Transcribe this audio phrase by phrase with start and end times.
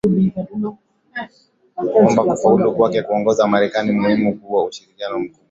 [1.95, 5.39] wamba kufaulu kwake kuongoza marekani ni muhimu kuwa na ushirikiano mkubwa